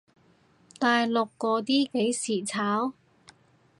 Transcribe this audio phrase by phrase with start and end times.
[0.79, 2.93] 大陸嗰啲幾時炒？